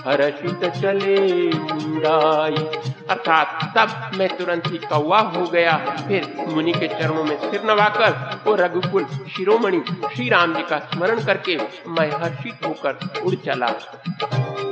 हर्षित 0.07 0.71
चले 0.71 1.49
मुंडाई। 1.49 2.79
अर्थात 3.09 3.73
तब 3.77 4.17
मैं 4.17 4.37
तुरंत 4.37 4.63
ही 4.67 4.77
कौवा 4.77 5.19
हो 5.19 5.43
गया। 5.43 5.77
फिर 6.07 6.45
मुनि 6.47 6.71
के 6.71 6.87
चरणों 6.87 7.23
में 7.23 7.51
सिर 7.51 7.61
नवाकर 7.63 8.41
और 8.51 8.59
रघुकुल, 8.59 9.03
शिरोमणि 9.03 9.81
श्री 10.15 10.29
राम 10.29 10.53
जी 10.53 10.61
का 10.61 10.77
स्मरण 10.77 11.23
करके 11.23 11.57
मैं 11.87 12.11
हर्षित 12.11 12.65
होकर 12.67 13.21
उड़ 13.25 13.35
चला। 13.35 13.67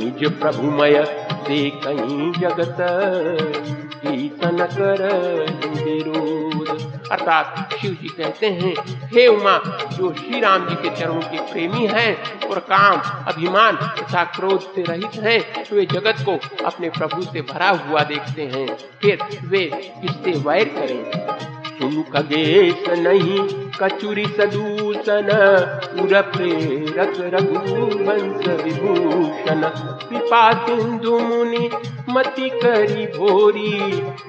निज 0.00 0.40
प्रभुमय 0.40 1.19
से 1.50 1.70
कहीं 1.70 2.32
जगत 2.32 2.76
कीर्तन 3.94 4.58
कर 4.64 5.02
विरोध 5.66 6.68
अर्थात 7.12 7.74
शिव 7.82 7.90
जी 8.02 8.08
कहते 8.08 8.46
हैं, 8.46 8.74
हे 9.04 9.26
उमा, 9.26 9.58
जो 9.92 10.14
श्री 10.14 10.40
राम 10.40 10.68
जी 10.68 10.74
के 10.74 10.96
चरणों 10.96 11.20
के 11.20 11.52
प्रेमी 11.52 11.86
हैं 11.86 12.40
और 12.48 12.58
काम, 12.58 13.00
अभिमान 13.32 13.76
तथा 13.76 14.24
क्रोध 14.24 14.60
से 14.60 14.82
रहित 14.82 15.14
हैं, 15.14 15.64
वे 15.72 15.86
जगत 15.86 16.16
को 16.28 16.64
अपने 16.64 16.90
प्रभु 16.90 17.22
से 17.22 17.42
भरा 17.42 17.70
हुआ 17.70 18.02
देखते 18.02 18.42
हैं। 18.42 18.76
फिर 19.02 19.18
वे 19.44 19.64
किससे 20.02 20.30
वैर 20.30 20.64
करें? 20.64 21.12
सुन 21.78 22.02
खगेश 22.02 22.88
नहीं, 22.88 23.70
कचुरी 23.80 24.26
सदूषण 25.00 26.02
उर 26.02 26.20
प्रेरक 26.22 27.14
रघुवंश 27.34 28.46
विभूषण। 28.62 29.62
कृपा 30.08 30.42
सिंधु 30.66 31.18
मुनि 31.18 31.70
मति 32.10 32.48
करी 32.54 33.06
भोरी 33.06 33.70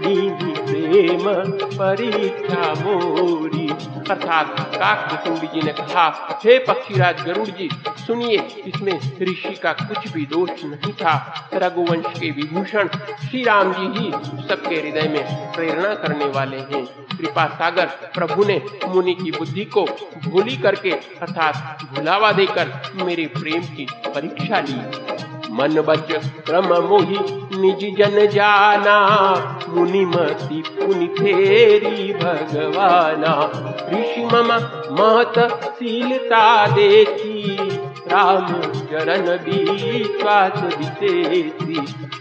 दीनी 0.01 0.53
प्रेम 0.61 1.23
परीक्षा 1.73 2.73
मोरी। 2.73 3.67
अर्थात 4.11 4.59
काक 4.75 5.07
कुसुम्बी 5.11 5.47
जी 5.47 5.61
ने 5.65 5.71
कहा, 5.71 6.07
हे 6.45 6.57
पक्षीराज 6.59 7.21
गरुड़ 7.25 7.47
जी, 7.47 7.69
सुनिए, 8.07 8.37
इसमें 8.67 8.93
ऋषि 9.21 9.53
का 9.63 9.73
कुछ 9.73 10.11
भी 10.13 10.25
दोष 10.25 10.63
नहीं 10.63 10.93
था। 10.93 11.13
रघुवंश 11.53 12.19
के 12.19 12.31
विभूषण 12.31 12.87
श्री 13.27 13.43
राम 13.43 13.73
जी 13.73 13.99
ही 13.99 14.11
सबके 14.47 14.75
हृदय 14.75 15.07
में 15.09 15.51
प्रेरणा 15.53 15.93
करने 15.95 16.25
वाले 16.25 16.57
हैं। 16.57 16.85
कृपा 17.11 17.45
सागर, 17.47 17.85
प्रभु 17.85 18.43
ने 18.43 18.61
मुनि 18.87 19.13
की 19.13 19.31
बुद्धि 19.31 19.65
को 19.65 19.85
भोली 20.25 20.57
करके 20.61 20.91
अर्थात 20.91 21.83
भुलावा 21.93 22.31
देकर 22.31 22.73
मेरे 22.95 23.27
प्रेम 23.39 23.63
की 23.75 23.87
परीक्षा 24.07 24.59
ली। 24.59 25.30
मन 25.51 25.81
बच 25.81 26.11
क्रम 26.45 26.67
मोहि 26.87 27.17
निज 27.55 27.81
जन 27.97 28.25
जाना 28.27 28.97
मुनि 29.69 30.05
मति 30.05 30.63
पुनि 30.67 31.07
फेरी 31.19 32.13
भगवाना। 32.13 33.33
ऋषि 33.93 34.25
मम 34.25 34.51
महत 34.91 35.39
शीलता 35.75 36.67
देखी, 36.67 37.57
राम 38.07 38.47
चरण 38.89 39.29
विश्वास 39.45 40.63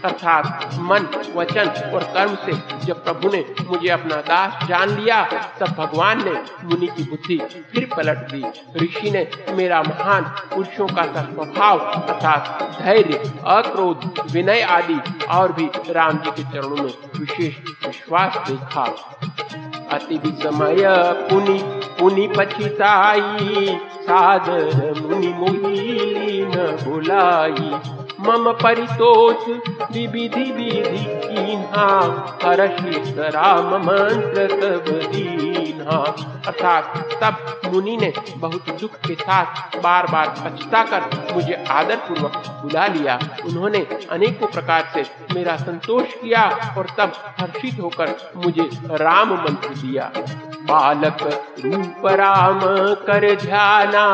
अर्थात 0.05 0.69
मन, 0.81 1.07
वचन 1.35 1.67
और 1.93 2.03
कर्म 2.13 2.35
से 2.35 2.53
जब 2.85 3.03
प्रभु 3.03 3.29
ने 3.29 3.43
मुझे 3.67 3.89
अपना 3.89 4.15
दास 4.21 4.67
जान 4.67 4.89
लिया, 4.89 5.21
तब 5.59 5.75
भगवान 5.77 6.23
ने 6.25 6.33
मुनि 6.63 6.87
की 6.87 7.03
बुद्धि 7.03 7.37
फिर 7.71 7.87
पलट 7.97 8.17
दी। 8.31 8.43
ऋषि 8.77 9.11
ने 9.11 9.27
मेरा 9.49 9.81
महान 9.81 10.23
पुरुषों 10.53 10.87
का 10.87 11.05
स्वभाव 11.05 11.79
अर्थात 11.79 12.81
धैर्य 12.81 13.20
अक्रोध, 13.45 14.31
विनय 14.31 14.61
आदि 14.61 15.25
और 15.29 15.51
भी 15.51 15.69
राम 15.89 16.17
जी 16.17 16.31
के 16.31 16.43
चरणों 16.43 16.75
में 16.75 16.93
विशेष 17.19 17.55
विश्वास 17.87 18.37
देखा। 18.47 18.83
अति 19.91 20.17
विस्मय 20.17 20.85
पुनि 21.29 21.59
पुनि 21.99 22.27
पछिताई 22.27 23.79
सादर 24.01 25.01
मुनि 25.01 25.27
मुनि 25.27 26.45
न 26.55 26.77
बुलाई। 26.87 28.00
मम 28.21 28.51
परितोष 28.51 29.47
विविधि 29.91 30.51
विधि 30.51 31.05
कीन्हा 31.07 31.87
हर्षित 32.43 33.19
राम 33.19 33.75
मंत्र 33.75 34.47
तब 34.47 34.91
दीन्हा 35.11 35.97
अर्थात 36.47 37.09
तब 37.23 37.61
मुनि 37.71 37.97
ने 37.97 38.13
बहुत 38.37 38.69
दुख 38.81 38.95
के 38.95 39.15
साथ 39.15 39.77
बार 39.77 40.07
बार 40.07 40.27
पछता 40.27 40.83
कर 40.83 41.33
मुझे 41.33 41.65
आदर 41.69 41.95
पूर्वक 41.95 42.43
बुला 42.47 42.85
लिया। 42.87 43.19
उन्होंने 43.45 43.79
अनेकों 44.11 44.47
प्रकार 44.47 44.91
से 44.93 45.05
मेरा 45.33 45.55
संतोष 45.57 46.13
किया 46.13 46.73
और 46.77 46.87
तब 46.97 47.13
हर्षित 47.39 47.79
होकर 47.81 48.15
मुझे 48.35 48.69
राम 48.91 49.33
मंत्र 49.33 49.69
दिया। 49.69 50.11
बालक 50.61 51.23
रूप 51.65 52.05
राम 52.05 52.59
कर 53.05 53.35
ध्याना, 53.35 54.05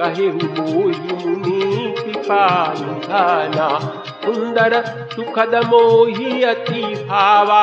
कहे 0.00 0.28
मुनि। 0.28 1.89
कृपा 2.30 4.19
सुंदर 4.30 4.74
सुखद 5.12 5.54
मोहि 5.66 6.42
अति 6.42 6.82
भावा 7.08 7.62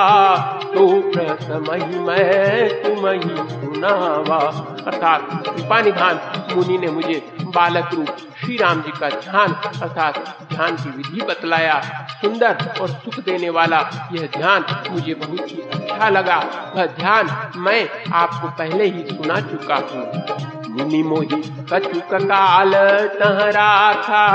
तो 0.63 0.87
प्रसमहि 1.11 1.99
मैं 1.99 2.83
तुम्हें 2.83 3.21
सुनावा। 3.49 4.39
अर्थात 4.87 5.21
कृपा 5.45 5.79
निधान 5.81 6.19
मुनि 6.55 6.77
ने 6.77 6.87
मुझे 6.87 7.21
बालक 7.47 7.93
रूप 7.93 8.17
श्री 8.37 8.57
राम 8.57 8.81
जी 8.81 8.91
का 8.91 9.09
ध्यान, 9.09 9.53
अर्थात 9.81 10.17
ध्यान 10.53 10.75
की 10.75 10.89
विधि 10.89 11.21
बतलाया। 11.21 11.79
सुंदर 12.21 12.57
और 12.81 12.89
सुख 12.89 13.19
देने 13.19 13.49
वाला 13.49 13.79
यह 14.13 14.29
ध्यान 14.37 14.65
मुझे 14.91 15.13
बहुत 15.13 15.51
ही 15.51 15.61
अच्छा 15.61 16.09
लगा। 16.09 16.37
वह 16.75 16.85
ध्यान 16.99 17.29
मैं 17.57 17.87
आपको 18.13 18.47
पहले 18.49 18.85
ही 18.85 19.03
सुना 19.05 19.39
चुका 19.41 19.75
हूँ। 19.75 20.55
मुनि 20.69 21.01
मोहि 21.03 21.41
कछुक 21.71 22.13
काल 22.13 22.73
तहरा 23.19 23.93
था, 24.03 24.25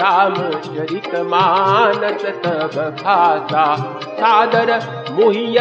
राम 0.00 0.34
चरित 0.64 1.14
मानस 1.60 2.22
तब 2.22 2.96
भाषा। 3.04 3.76
सादर 4.02 4.78
मोहि 5.10 5.56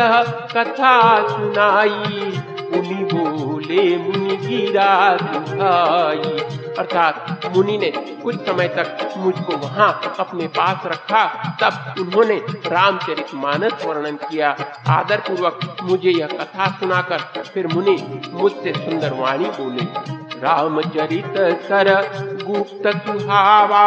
कथा 0.57 1.27
सुनाई। 1.27 2.41
मुनि 2.73 3.09
बोले, 3.13 3.97
मुनि 3.97 4.37
गिरा 4.37 5.15
दुखाई। 5.15 6.39
अर्थात 6.79 7.41
मुनि 7.55 7.77
ने 7.77 7.91
कुछ 8.23 8.35
समय 8.35 8.67
तक 8.67 9.13
मुझको 9.17 9.57
वहाँ 9.57 10.15
अपने 10.19 10.47
पास 10.47 10.77
रखा। 10.85 11.25
तब 11.61 12.01
उन्होंने 12.01 12.35
रामचरित 12.67 13.27
मानस 13.35 13.85
वर्णन 13.85 14.15
किया। 14.15 14.55
आदर 14.87 15.17
पूर्वक 15.17 15.77
मुझे 15.83 16.11
यह 16.11 16.27
कथा 16.27 16.67
सुनाकर 16.67 17.19
फिर 17.53 17.67
मुनि 17.67 18.21
मुझसे 18.33 18.73
सुंदर 18.73 19.13
वाणी 19.13 19.45
बोले। 19.45 20.18
रामचरित 20.43 21.33
सर, 21.37 22.01
गुप्त 22.47 22.87
सुहावा, 22.87 23.85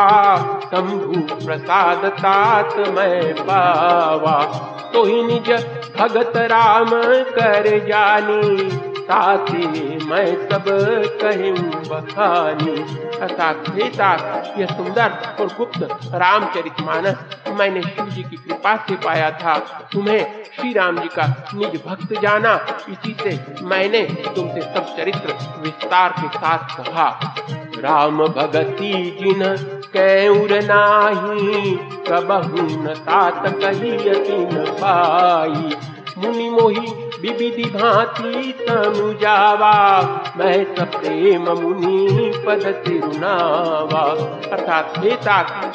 शंभु 0.64 1.46
प्रसाद 1.46 2.06
तात 2.06 2.74
मैं 2.78 3.34
पावा। 3.34 4.44
तो 4.92 5.04
ही 5.04 5.22
निज 5.22 5.50
भगत 5.98 6.32
राम 6.36 6.90
कर 7.30 7.86
जानी 7.88 8.91
ताते 9.02 9.66
मैं 10.06 10.26
सब 10.48 10.64
कहूँ 11.22 11.70
बखानी। 11.82 12.76
तात 13.88 14.54
यह 14.58 14.66
सुंदर 14.66 15.12
और 15.40 15.46
गुप्त 15.46 15.82
रामचरित 16.14 16.80
मानस, 16.80 17.16
मैंने 17.48 17.82
शिव 17.82 18.06
जी 18.06 18.22
की 18.22 18.36
कृपा 18.36 18.76
से 18.76 18.96
पाया 18.96 19.30
था। 19.30 19.58
तुम्हें 19.92 20.44
श्री 20.56 20.72
राम 20.72 20.98
जी 20.98 21.08
का 21.08 21.26
निज 21.54 21.80
भक्त 21.86 22.20
जाना, 22.22 22.54
इसी 22.88 23.16
से 23.22 23.38
मैंने 23.62 24.02
तुमसे 24.34 24.60
सब 24.60 24.96
चरित्र 24.96 25.34
विस्तार 25.62 26.14
के 26.18 26.28
साथ 26.28 26.76
कहा। 26.78 27.08
राम 27.78 28.18
भगती 28.26 28.92
जिन 29.20 29.44
कैर 29.92 30.64
नाही 30.64 31.76
कबहू 32.08 32.66
न 32.82 32.94
तात 32.98 33.42
कही 33.46 33.96
पाई। 34.80 35.76
मुनि 36.18 36.50
मोही 36.50 36.86
विविधि 37.22 37.64
भांति 37.64 38.52
तनुजावा 38.60 39.74
मैं 40.36 40.64
सब 40.76 40.90
प्रेम 40.92 41.48
मुनि 41.50 42.32
पद 42.46 42.64
तिरुनावा। 42.86 44.02
अर्थात 44.50 44.94
हे 44.98 45.18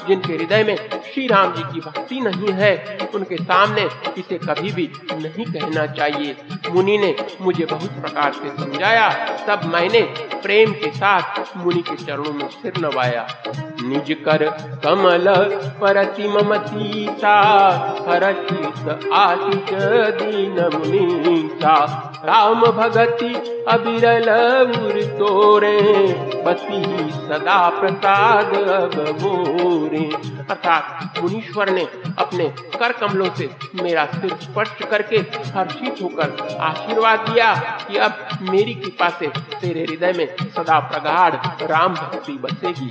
जिनके 0.08 0.34
हृदय 0.34 0.64
में 0.64 0.76
श्री 1.14 1.28
राम 1.28 1.54
जी 1.54 1.64
की 1.64 1.80
भक्ति 1.80 2.20
नहीं 2.20 2.54
है, 2.54 2.98
उनके 3.16 3.38
सामने 3.38 3.88
इसे 4.18 4.38
कभी 4.38 4.72
भी 4.72 4.90
नहीं 5.14 5.46
कहना 5.46 5.86
चाहिए। 5.94 6.36
मुनि 6.70 6.98
ने 6.98 7.16
मुझे 7.42 7.66
बहुत 7.66 7.92
प्रकार 8.02 8.34
से 8.34 8.50
समझाया, 8.64 9.10
तब 9.48 9.66
मैंने 9.66 10.02
प्रेम 10.42 10.72
के 10.74 10.92
साथ 10.92 11.58
मुनि 11.58 11.82
के 11.82 11.96
चरणों 11.96 12.34
में 12.34 12.48
सिर 12.48 12.74
नवाया। 12.80 13.28
निज 13.82 14.12
कर 14.26 14.44
कमल 14.84 15.26
परति 15.82 16.28
ममतीता 16.28 17.36
हर्षित 18.08 19.12
आशिष 19.14 19.74
दीन 20.22 20.60
मुनीसा 21.38 22.21
राम 22.26 22.62
भगति 22.71 23.34
अबिरल 23.67 24.26
तोरे 25.17 25.78
बसी 26.45 26.82
सदा 27.12 27.58
प्रसाद 27.69 28.54
अब 28.67 28.95
मोरे। 29.21 30.04
अर्थात 30.50 31.19
मुनीश्वर 31.23 31.69
ने 31.69 31.84
अपने 32.17 32.47
कर 32.80 32.91
कमलों 32.91 33.30
से 33.38 33.50
मेरा 33.84 34.06
सिर 34.06 34.36
स्पर्श 34.41 34.71
करके 34.91 35.17
हर्षित 35.52 36.02
होकर 36.04 36.58
आशीर्वाद 36.60 37.19
दिया 37.19 37.54
कि 37.82 37.97
अब 37.97 38.28
मेरी 38.41 38.73
कृपा 38.73 39.10
से 39.10 39.28
तेरे 39.62 39.84
हृदय 39.84 40.13
में 40.17 40.28
सदा 40.56 40.80
प्रगाढ़ 40.80 41.36
राम 41.67 41.93
भक्ति 41.93 42.34
बसेगी। 42.34 42.89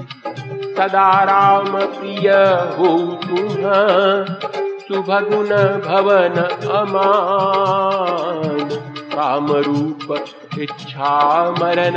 सदा 0.74 1.08
राम 1.24 1.70
प्रिय 1.70 2.30
हो 2.78 2.96
तुम 3.24 4.75
शुभ 4.88 5.06
गुण 5.06 5.80
भवन 5.80 6.68
अमान। 6.68 8.68
काम 9.14 9.52
रूप 9.52 10.24
इच्छा 10.58 11.50
मरण, 11.50 11.92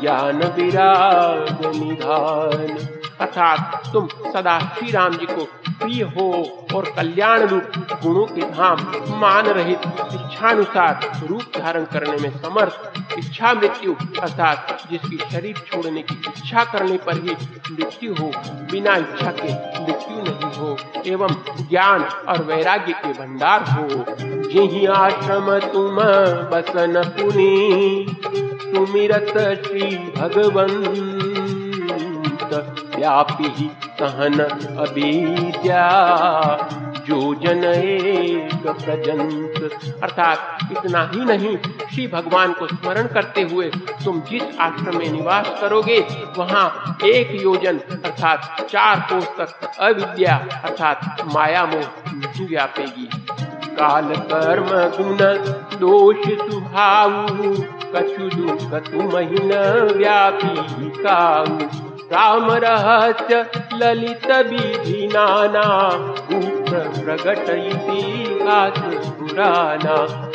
ज्ञान 0.00 0.36
विराग 0.36 1.76
निधान। 1.76 2.88
अर्थात 3.20 3.82
तुम 3.92 4.06
सदा 4.06 4.58
श्री 4.58 4.90
राम 4.90 5.12
जी 5.12 5.26
को 5.26 5.48
प्रिय 5.68 6.02
हो 6.02 6.66
और 6.74 6.92
कल्याण 6.96 7.40
रूप 7.40 7.72
गुणों 8.02 8.26
के 8.26 8.40
धाम 8.40 8.92
मान 9.18 9.46
रहित 9.46 9.80
इच्छानुसार 9.86 11.26
रूप 11.26 11.42
धारण 11.58 11.84
करने 11.84 12.16
में 12.16 12.30
समर्थ, 12.30 12.92
इच्छा 13.18 13.54
मृत्यु, 13.54 13.94
अर्थात 14.20 14.78
जिसकी 14.90 15.18
शरीर 15.32 15.56
छोड़ने 15.56 16.02
की 16.02 16.22
इच्छा 16.28 16.64
करने 16.64 16.96
पर 16.96 17.14
ही 17.14 17.36
मृत्यु 17.72 18.14
हो, 18.14 18.32
बिना 18.72 18.96
इच्छा 18.96 19.30
के 19.30 19.84
मृत्यु 19.84 20.10
नहीं 20.10 20.58
हो। 20.58 20.76
एवं 21.06 21.34
ज्ञान 21.70 22.02
और 22.28 22.42
वैराग्य 22.42 22.92
के 22.92 23.12
भंडार 23.12 23.62
हो। 23.62 23.84
यही 24.50 24.86
आश्रम 24.86 25.58
तुम 25.58 25.96
बसन 26.50 27.02
पुनी 27.16 28.06
तुमिरत 28.74 29.34
श्री 29.66 29.96
भगवंत, 30.16 31.34
व्यापी 32.96 33.70
सहन 34.00 34.40
अभिद्या 34.78 35.84
जो 37.04 37.34
जन 37.34 37.64
एक 37.64 38.66
प्रजंत। 38.66 39.70
अर्थात 40.02 40.58
इतना 40.70 41.10
ही 41.14 41.24
नहीं, 41.24 41.56
श्री 41.94 42.06
भगवान 42.06 42.52
को 42.52 42.66
स्मरण 42.66 43.06
करते 43.06 43.42
हुए 43.42 43.70
तुम 44.04 44.20
जिस 44.20 44.58
आश्रम 44.60 44.98
में 44.98 45.12
निवास 45.12 45.58
करोगे, 45.60 46.00
वहाँ 46.38 46.98
एक 47.04 47.42
योजन, 47.42 47.78
अर्थात 47.78 48.66
चार 48.70 49.00
कोष 49.00 49.24
तक 49.24 49.78
अविद्या, 49.80 50.48
अर्थात 50.64 51.16
माया 51.34 51.64
मोह 51.66 51.86
व्यापेगी। 52.46 53.08
काल 53.76 54.14
कर्म 54.16 54.68
गुण 54.68 55.16
दोष 55.80 56.16
सुभाव 56.16 57.26
कछु 57.94 58.28
दुख 58.36 58.74
तुम 58.74 59.06
व्यापी 59.98 60.90
काऊ। 61.02 61.93
राम 62.12 62.50
रहस्य 62.50 63.36
ललित 63.72 64.26
विधि 64.26 65.08
नाना, 65.12 65.62
गुप्त 66.30 66.72
प्रगट 67.00 67.46
पुराना। 69.18 69.94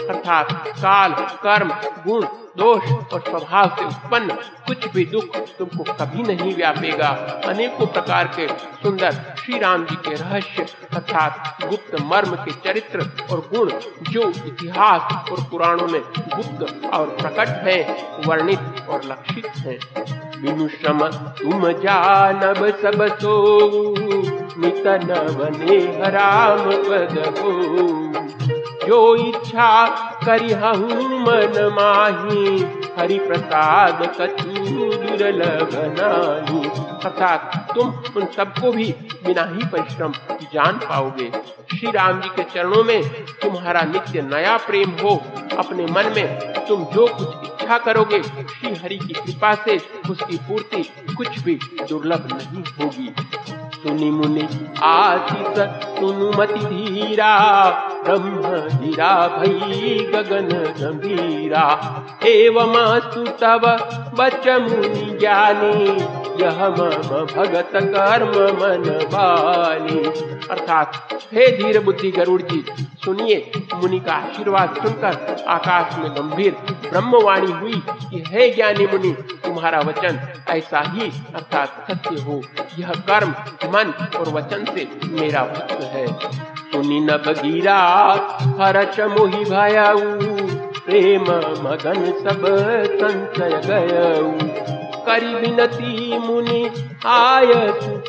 अर्थात 0.10 0.52
काल, 0.68 1.14
कर्म, 1.44 1.70
गुण, 2.08 2.24
दोष 2.58 3.14
और 3.14 3.20
स्वभाव 3.20 3.70
से 3.70 3.86
उत्पन्न 3.86 4.38
कुछ 4.70 4.88
भी 4.88 5.06
दुख 5.06 5.38
तुमको 5.60 5.84
कभी 5.94 6.24
नहीं 6.24 6.56
व्यापेगा। 6.56 7.08
अनेकों 7.46 7.86
प्रकार 7.88 8.28
के 8.28 8.48
सुंदर 8.48 9.12
श्री 9.12 9.60
राम 9.60 9.86
जी 9.86 9.96
के 9.96 10.16
रहस्य 10.16 10.66
अर्थात 10.94 11.58
गुप्त 11.64 11.96
मर्म 12.02 12.36
के 12.36 12.52
चरित्र 12.66 13.00
और 13.32 13.40
गुण 13.54 13.72
जो 14.12 14.30
इतिहास 14.30 15.30
और 15.32 15.44
पुराणों 15.52 15.88
में 15.88 16.02
गुप्त 16.18 16.86
और 16.94 17.08
प्रकट 17.22 17.50
है, 17.68 17.80
वर्णित 18.28 18.60
और 18.90 19.02
लक्षित 19.06 19.48
है। 19.58 19.80
बिनु 20.42 20.68
श्रम 20.68 21.08
तुम 21.08 21.72
जानब 21.72 22.66
सब 22.82 23.08
सो, 23.16 23.36
नित 24.60 24.88
नवने 24.88 25.80
राम 26.10 26.72
पद 26.72 27.18
हो। 27.40 27.52
जो 28.88 29.16
इच्छा 29.16 29.88
करी 30.26 30.54
हूँ 30.54 31.20
मन 31.22 31.70
माही 31.74 32.66
हरि 33.00 33.18
प्रसाद 33.20 34.02
कछु 34.22 34.59
अर्थात 37.06 37.68
तुम 37.76 37.88
उन 38.18 38.26
सबको 38.26 38.72
भी 38.72 38.96
बिना 39.26 39.42
ही 39.42 39.66
परिश्रम 39.68 40.12
जान 40.54 40.74
पाओगे। 40.74 41.32
श्री 41.78 41.92
राम 41.92 42.22
जी 42.22 42.30
के 42.30 42.44
चरणों 42.44 42.84
में 42.84 43.10
तुम्हारा 43.26 43.82
नित्य 43.82 44.22
नया 44.22 44.58
प्रेम 44.58 44.90
हो। 44.90 45.24
अपने 45.58 45.86
मन 45.86 46.14
में 46.16 46.54
तुम 46.68 46.84
जो 46.84 47.08
कुछ 47.08 47.28
इच्छा 47.28 47.78
करोगे, 47.78 48.24
श्री 48.24 48.76
हरि 48.76 48.98
की 48.98 49.14
कृपा 49.14 49.56
से 49.56 49.78
उसकी 50.10 50.38
पूर्ति 50.38 50.84
कुछ 51.18 51.40
भी 51.40 51.56
दुर्लभ 51.90 52.28
नहीं 52.34 52.64
होगी। 52.64 53.16
सुनि 53.74 54.12
मुनि, 54.12 54.74
आशीष, 54.84 55.60
सुनुमति 56.00 56.60
धीरा। 56.60 57.40
ब्रह्म 58.04 58.42
धीरा 58.70 59.28
भई 59.28 60.12
गगन 60.16 60.48
गंभीरा। 60.84 61.70
एवं 62.26 63.00
तब 63.26 63.90
बच 64.20 64.48
मुनि 64.48 65.18
ज्ञानी। 65.20 66.20
यह 66.44 66.70
मम 66.70 67.26
भगत 67.36 67.70
कर्म 67.76 68.30
मन 68.30 69.06
बानी। 69.06 70.04
अर्थात, 70.52 71.10
हे 71.14 71.58
धीर 71.58 71.84
बुद्धि 71.84 72.12
गरुड़ 72.12 72.42
जी, 72.42 72.66
सुनिए, 73.06 73.52
मुनि 73.74 74.00
का 74.00 74.14
आशीर्वाद 74.14 74.76
सुनकर 74.78 75.46
आकाश 75.48 75.98
में 75.98 76.12
गंभीर 76.12 76.52
ब्रह्मवाणी 76.90 77.52
हुई 77.52 77.84
कि 77.90 78.24
हे 78.28 78.50
ज्ञानी 78.50 78.86
मुनि, 78.86 79.12
तुम्हारा 79.46 79.80
वचन 79.80 80.20
ऐसा 80.50 80.80
ही 80.80 81.12
अर्थात 81.36 81.92
सत्य 81.92 82.22
हो। 82.22 82.42
यह 82.80 82.90
कर्म, 82.90 83.30
मन 83.66 84.08
और 84.18 84.30
वचन 84.30 84.66
से 84.66 84.88
मेरा 85.04 85.44
भक्त 85.44 85.82
है। 85.82 86.06
सुनी 86.72 87.00
न 87.00 87.18
बगीरा 87.26 87.78
हरच 88.60 89.00
मोहि 89.12 89.44
भयाऊ 89.46 90.02
प्रेम 90.86 91.24
मगन 91.66 92.04
सब 92.24 92.46
संचय 93.02 93.56
गयऊ 93.68 94.32
करी 95.06 95.34
विनती 95.36 96.18
मुनि 96.28 96.64
आय 97.14 97.54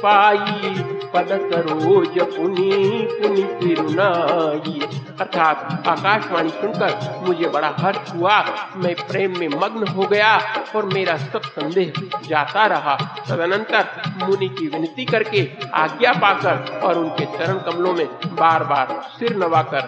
पाई 0.03 0.75
पद 1.15 1.31
सरोज 1.51 2.19
पुनि 2.35 2.71
पुनि 3.13 3.43
तिरुनाई 3.61 4.81
अर्थात 5.21 5.89
आकाशवाणी 5.89 6.51
सुनकर 6.51 7.23
मुझे 7.27 7.49
बड़ा 7.49 7.75
हर्ष 7.79 8.13
हुआ। 8.15 8.37
मैं 8.77 8.95
प्रेम 9.01 9.39
में 9.39 9.49
मग्न 9.55 9.89
हो 9.89 10.07
गया 10.13 10.31
और 10.77 10.87
मेरा 10.95 11.17
सब 11.17 11.43
संदेह 11.49 11.93
जाता 12.29 12.67
रहा। 12.67 12.95
तदनंतर 13.29 13.85
मुनि 14.23 14.49
की 14.49 14.67
विनती 14.69 15.05
करके 15.05 15.47
आज्ञा 15.75 16.13
पाकर 16.21 16.81
और 16.81 16.99
उनके 16.99 17.25
चरण 17.37 17.59
कमलों 17.67 17.93
में 17.95 18.07
बार 18.41 18.65
बार 18.65 19.01
सिर 19.19 19.37
नवाकर 19.37 19.83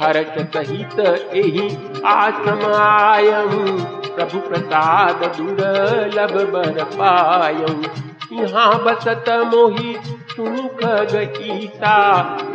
हर्ष 0.00 0.36
सहित 0.54 0.98
यही 1.34 1.68
आश्रम 2.06 2.64
आयम 2.74 3.50
प्रभु 4.16 4.38
प्रसाद 4.40 5.24
दुर्लभ 5.36 6.34
बर 6.52 6.82
पायम 6.94 7.82
यहाँ 8.32 8.82
बसत 8.84 9.24
मोही 9.54 9.94
सुख 10.30 10.82
गईसा 11.12 11.94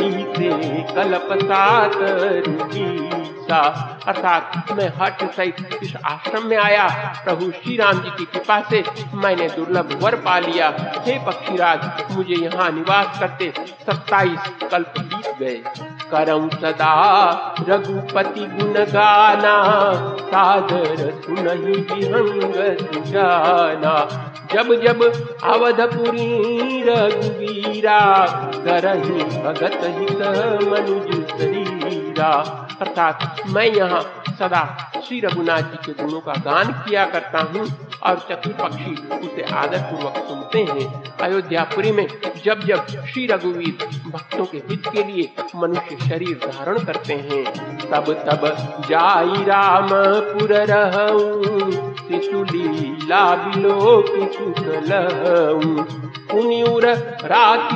इसे 0.02 0.50
कल्प 0.94 1.30
सात 1.42 1.96
सा 3.44 3.60
अर्थात 4.08 4.72
मैं 4.72 4.88
हट 4.98 5.24
सहित 5.32 5.80
इस 5.84 5.96
आश्रम 6.06 6.46
में 6.48 6.58
आया। 6.58 6.88
प्रभु 7.26 7.50
श्री 7.52 7.76
राम 7.78 8.00
जी 8.00 8.10
की 8.10 8.26
कृपा 8.26 8.60
से 8.70 8.84
मैंने 9.14 9.48
दुर्लभ 9.50 9.98
वर 10.04 10.16
पा 10.16 10.38
लिया। 10.40 10.70
हे 11.08 11.18
पक्षीराज, 11.26 11.90
मुझे 12.12 12.36
यहाँ 12.36 12.72
निवास 12.72 13.20
करते 13.20 13.54
सत्ताईस 13.60 14.52
कल्प 14.72 14.94
बीत 15.00 15.36
गए। 15.40 15.93
करम 16.16 16.50
सदा, 16.50 17.56
रघुपति 17.70 18.40
गुण 18.40 18.74
गाना, 18.74 19.64
सादर 20.20 21.22
सुनही 21.26 21.72
विहंग 21.72 22.78
सुजाना। 22.78 23.96
जब 24.54 24.74
जब 24.74 25.02
अवधपुरी 25.44 26.84
रघुवीरा, 26.84 28.26
करही 28.56 29.24
भगत 29.24 29.80
हित 29.84 30.22
मनुज 30.68 31.28
शरीरा। 31.28 32.60
अर्थात 32.82 33.42
मैं 33.48 33.66
यहाँ 33.66 34.02
सदा 34.40 34.64
श्री 35.08 35.20
रघुनाथ 35.20 35.62
जी 35.62 35.78
के 35.86 36.04
गुणों 36.04 36.20
का 36.20 36.34
गान 36.46 36.72
किया 36.84 37.06
करता 37.06 37.40
हूँ 37.42 37.66
और 38.04 38.20
चतुर 38.30 38.54
पक्षी 38.54 38.92
उसे 39.18 39.44
आदर 39.56 39.82
पूर्वक 39.82 40.18
सुनते 40.28 40.64
हैं। 40.64 40.88
अयोध्यापुरी 41.18 41.92
में 41.92 42.08
जब 42.46 42.60
जब 42.60 42.86
श्री 42.86 43.26
रघुवीर 43.28 43.86
भक्तों 44.08 44.46
के 44.46 44.58
हित 44.70 44.88
के 44.88 45.04
लिए 45.04 45.30
मनुष्य 45.56 45.98
शरीर 46.10 46.40
धारण 46.46 46.84
करते 46.84 47.14
हैं, 47.14 47.44
तब 47.92 48.12
तब 48.30 48.48
जाई 48.90 49.44
राम 49.44 49.90
पुर 50.34 50.54
लीला 52.52 53.24
बिलो 53.36 54.04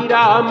राम 0.08 0.50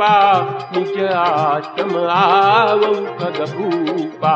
रूपा 0.00 0.70
निज 0.72 1.02
आश्रम 1.04 1.96
आवं 2.08 2.94
खगभूपा 3.16 4.32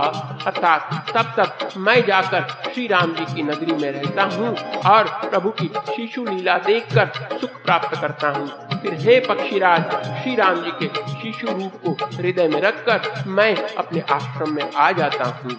अर्थात 0.46 1.12
तब 1.14 1.32
तक 1.38 1.76
मैं 1.78 2.00
जाकर 2.06 2.46
श्री 2.74 2.86
राम 2.86 3.12
जी 3.14 3.24
की 3.34 3.42
नगरी 3.42 3.72
में 3.72 3.90
रहता 3.90 4.22
हूँ 4.34 4.54
और 4.92 5.08
प्रभु 5.24 5.50
की 5.50 5.68
शिशु 5.88 6.24
लीला 6.24 6.56
देखकर 6.58 7.38
सुख 7.40 7.62
प्राप्त 7.64 8.00
करता 8.00 8.28
हूँ। 8.28 8.48
फिर 8.80 8.94
हे 9.00 9.18
पक्षीराज, 9.20 9.82
श्री 10.22 10.34
राम 10.34 10.54
जी 10.56 10.70
के 10.82 10.88
शिशु 11.12 11.46
रूप 11.46 11.80
को 11.86 12.16
हृदय 12.16 12.48
में 12.48 12.60
रखकर 12.60 13.24
मैं 13.26 13.54
अपने 13.74 14.00
आश्रम 14.10 14.54
में 14.54 14.70
आ 14.76 14.90
जाता 14.92 15.24
हूँ। 15.24 15.56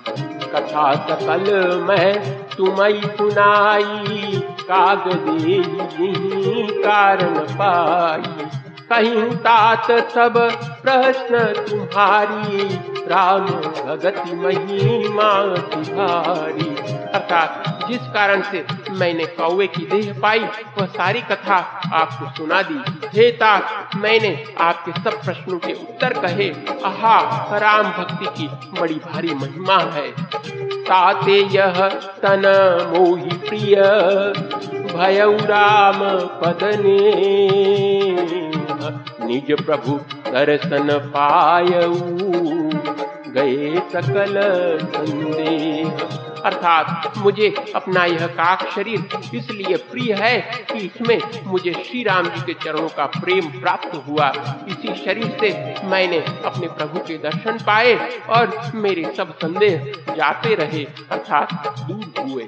कथा 0.52 0.92
सकल 1.08 1.80
मैं 1.90 2.14
तुम्हें 2.50 3.02
सुनाई 3.18 4.42
कागदे 4.62 5.62
कारण 6.82 7.40
पाई। 7.58 8.48
कहीं 8.94 9.36
तात 9.36 9.92
सब 9.92 10.58
प्रश्न 10.84 11.66
तुम्हारी। 11.70 12.80
राम 13.08 13.40
भगति 13.40 14.36
महिमा 14.36 15.56
तुम्हारी। 15.56 17.06
अर्थात 17.06 17.80
जिस 17.90 17.98
कारण 17.98 18.42
से 18.42 18.66
मैंने 18.92 19.26
कौवे 19.26 19.68
की 19.68 19.86
देह 19.86 20.20
पाई, 20.20 20.40
वह 20.40 20.86
सारी 20.86 21.22
कथा 21.22 21.82
आपको 21.94 22.38
सुना 22.38 22.62
दी। 22.62 23.08
हे 23.08 23.32
तात 23.32 23.90
मैंने 23.96 24.44
आपके 24.60 24.92
सब 24.92 25.22
प्रश्नों 25.22 25.60
के 25.60 25.74
उत्तर 25.74 26.14
कहे। 26.14 26.54
आहा, 26.86 27.58
राम 27.58 27.84
भक्ति 27.84 28.26
की 28.26 28.50
बड़ी 28.82 28.94
भारी 28.94 29.34
महिमा 29.34 29.78
है। 29.78 30.14
ताते 30.82 31.32
यह 31.32 32.00
तन 32.24 32.94
मोहि 32.96 33.22
प्रिय, 33.22 33.76
भय 34.94 35.46
राम 35.46 36.26
पदने। 36.26 38.55
निज 39.26 39.52
प्रभु 39.66 40.00
दर्शन 40.32 40.98
पायऊ। 41.16 41.94
गए 43.32 43.82
सकल 43.94 44.36
अर्थात 46.46 47.14
मुझे 47.18 47.48
अपना 47.76 48.06
यह 48.06 48.26
काक 48.28 48.68
शरीर 48.76 49.08
इसलिए 49.36 49.78
प्रिय 49.92 50.14
है 50.14 50.40
कि 50.72 50.80
इसमें 50.80 51.22
मुझे 51.46 51.72
श्री 51.74 52.04
राम 52.04 52.28
जी 52.28 52.42
के 52.42 52.54
चरणों 52.54 52.88
का 52.88 53.06
प्रेम 53.06 53.48
प्राप्त 53.62 53.96
हुआ। 54.08 54.28
इसी 54.68 54.94
शरीर 55.06 55.38
से 55.40 55.50
मैंने 55.88 56.20
अपने 56.46 56.68
प्रभु 56.68 57.00
के 57.00 57.18
दर्शन 57.18 57.58
पाए 57.58 57.96
और 58.30 58.72
मेरे 58.76 59.14
सब 59.18 59.34
संदेह 59.38 59.92
जाते 60.18 60.56
रहे, 60.56 60.84
अर्थात 61.12 61.80
दूर 61.80 62.14
हुए। 62.20 62.48